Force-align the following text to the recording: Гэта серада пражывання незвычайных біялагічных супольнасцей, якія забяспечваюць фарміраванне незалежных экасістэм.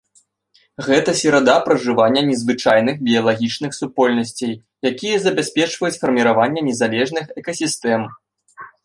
Гэта 0.85 1.11
серада 1.17 1.53
пражывання 1.67 2.23
незвычайных 2.29 2.95
біялагічных 3.09 3.71
супольнасцей, 3.81 4.53
якія 4.91 5.15
забяспечваюць 5.27 5.95
фарміраванне 6.05 6.61
незалежных 6.71 7.25
экасістэм. 7.43 8.01